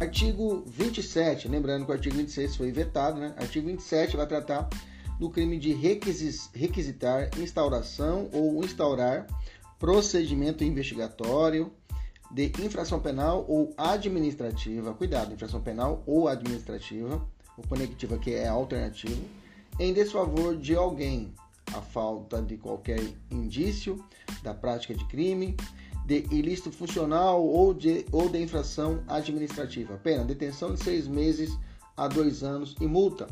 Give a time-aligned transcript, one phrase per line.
[0.00, 3.34] Artigo 27, lembrando que o artigo 26 foi vetado, né?
[3.36, 4.66] Artigo 27 vai tratar
[5.18, 9.26] do crime de requisitar instauração ou instaurar
[9.78, 11.70] procedimento investigatório
[12.30, 17.22] de infração penal ou administrativa, cuidado, infração penal ou administrativa,
[17.58, 19.22] o conectivo aqui é alternativo,
[19.78, 21.34] em desfavor de alguém,
[21.74, 24.02] a falta de qualquer indício
[24.42, 25.56] da prática de crime,
[26.10, 29.96] de ilícito funcional ou de, ou de infração administrativa.
[30.02, 31.56] Pena, detenção de seis meses
[31.96, 33.28] a dois anos e multa.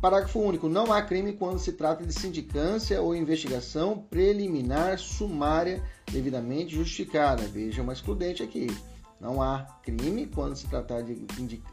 [0.00, 0.66] Parágrafo único.
[0.66, 7.42] Não há crime quando se trata de sindicância ou investigação preliminar sumária devidamente justificada.
[7.42, 8.68] Veja uma excludente aqui.
[9.20, 11.26] Não há crime quando se tratar de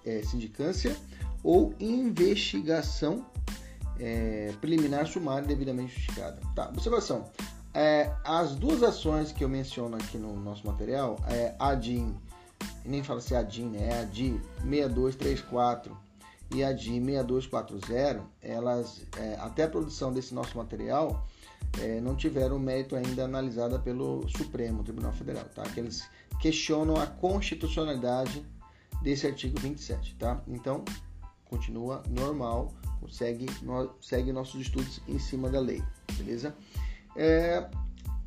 [0.05, 0.97] é, sindicância
[1.41, 3.25] ou investigação
[3.97, 6.41] é, preliminar sumária devidamente justificada.
[6.53, 7.29] Tá, observação.
[7.73, 12.15] É, as duas ações que eu menciono aqui no nosso material, é a DIN,
[12.85, 13.89] nem fala se é a DIN, né?
[13.89, 15.97] é a DI 6234
[16.53, 21.25] e a DI 6240, elas, é, até a produção desse nosso material,
[21.79, 25.63] é, não tiveram mérito ainda analisada pelo Supremo Tribunal Federal, tá?
[25.63, 26.03] Que eles
[26.41, 28.45] questionam a constitucionalidade
[29.01, 30.41] desse artigo 27, tá?
[30.47, 30.83] Então,
[31.45, 32.73] continua normal,
[33.09, 35.81] segue, no, segue nossos estudos em cima da lei,
[36.17, 36.53] beleza?
[37.15, 37.69] É,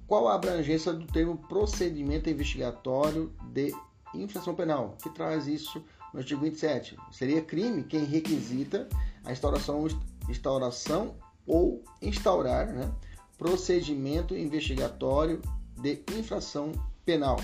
[0.06, 3.74] qual a abrangência do termo procedimento investigatório de
[4.14, 6.96] infração penal, que traz isso no artigo 27?
[7.10, 8.88] Seria crime quem requisita
[9.24, 9.86] a instauração,
[10.28, 11.14] instauração
[11.46, 12.92] ou instaurar né,
[13.38, 15.40] procedimento investigatório
[15.80, 16.72] de infração
[17.04, 17.38] penal.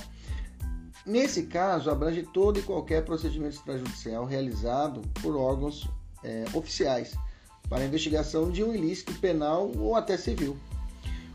[1.05, 5.89] Nesse caso, abrange todo e qualquer procedimento extrajudicial realizado por órgãos
[6.23, 7.15] é, oficiais
[7.69, 10.57] para investigação de um ilícito penal ou até civil.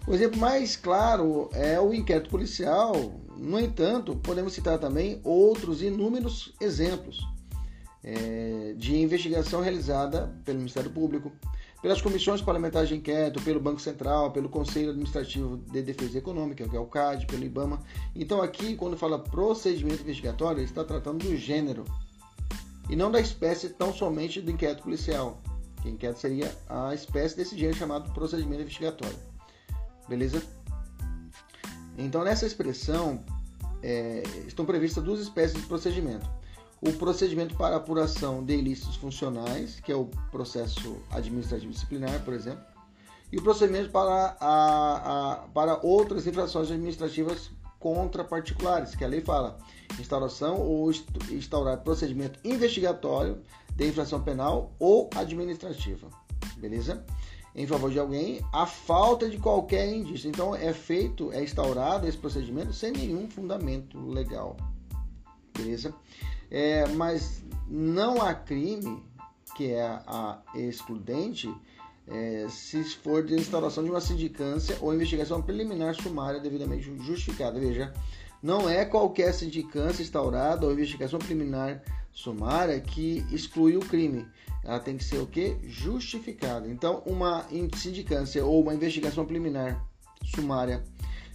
[0.08, 2.94] O exemplo mais claro é o inquérito policial.
[3.38, 7.26] No entanto, podemos citar também outros inúmeros exemplos
[8.04, 11.32] é, de investigação realizada pelo Ministério Público,
[11.82, 16.76] pelas comissões parlamentares de inquérito, pelo Banco Central, pelo Conselho Administrativo de Defesa Econômica, que
[16.76, 17.80] é o CAD, pelo IBAMA.
[18.16, 21.84] Então, aqui, quando fala procedimento investigatório, está tratando do gênero
[22.92, 25.42] e não da espécie tão somente do inquérito policial.
[25.82, 29.35] Que inquérito seria a espécie desse gênero chamado procedimento investigatório.
[30.08, 30.44] Beleza?
[31.98, 33.24] Então, nessa expressão,
[33.82, 36.30] é, estão previstas duas espécies de procedimento.
[36.82, 42.64] O procedimento para apuração de ilícitos funcionais, que é o processo administrativo disciplinar, por exemplo,
[43.32, 47.50] e o procedimento para, a, a, para outras infrações administrativas
[47.80, 49.58] contra particulares, que a lei fala
[50.00, 50.92] instauração ou
[51.32, 53.42] instaurar procedimento investigatório
[53.76, 56.08] de infração penal ou administrativa.
[56.58, 57.06] Beleza?
[57.56, 60.30] Em favor de alguém a falta de qualquer indício.
[60.30, 64.58] Então é feito, é instaurado esse procedimento sem nenhum fundamento legal.
[65.58, 65.94] Beleza?
[66.52, 69.04] É, mas não há crime,
[69.56, 71.54] que é a excludente,
[72.08, 77.60] é, se for de instauração de uma sindicância ou investigação preliminar sumária devidamente justificada.
[77.60, 77.94] Veja,
[78.44, 81.82] não é qualquer sindicância instaurada ou investigação preliminar
[82.16, 84.26] sumária que exclui o crime.
[84.64, 85.60] Ela tem que ser o que?
[85.64, 86.68] Justificada.
[86.68, 87.46] Então, uma
[87.76, 89.86] sindicância ou uma investigação preliminar
[90.24, 90.84] sumária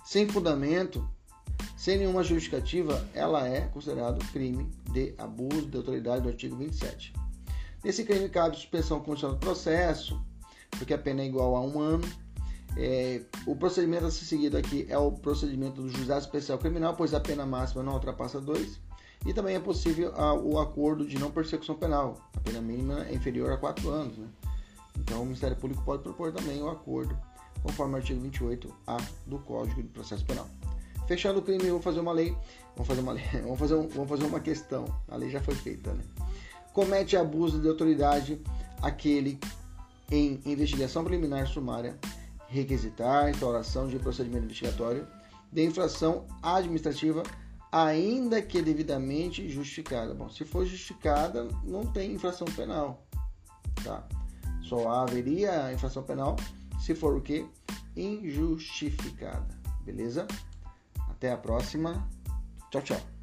[0.04, 1.08] sem fundamento,
[1.76, 7.12] sem nenhuma justificativa, ela é considerado crime de abuso de autoridade do artigo 27.
[7.84, 10.20] Nesse crime cabe suspensão condicional do processo,
[10.70, 12.08] porque a pena é igual a um ano.
[12.76, 17.14] É, o procedimento a ser seguido aqui é o procedimento do juizado especial criminal, pois
[17.14, 18.80] a pena máxima não ultrapassa dois.
[19.26, 22.16] E também é possível a, o acordo de não persecução penal.
[22.36, 24.16] A pena mínima é inferior a 4 anos.
[24.16, 24.26] Né?
[24.98, 27.16] Então o Ministério Público pode propor também o acordo,
[27.62, 30.48] conforme o artigo 28A do Código de Processo Penal.
[31.06, 32.36] Fechando o crime, vou fazer uma lei.
[32.74, 33.24] Vamos fazer uma lei.
[33.42, 34.84] Vamos fazer, um, vamos fazer uma questão.
[35.08, 36.04] A lei já foi feita, né?
[36.72, 38.40] Comete abuso de autoridade
[38.80, 39.38] aquele
[40.10, 41.98] em investigação preliminar sumária,
[42.48, 45.06] requisitar instauração de procedimento investigatório
[45.52, 47.22] de infração administrativa
[47.70, 50.14] ainda que devidamente justificada.
[50.14, 53.06] Bom, se for justificada, não tem infração penal,
[53.84, 54.06] tá?
[54.62, 56.36] Só haveria infração penal
[56.80, 57.46] se for o que?
[57.96, 60.26] Injustificada, beleza?
[61.08, 62.08] Até a próxima.
[62.70, 63.19] Tchau, tchau.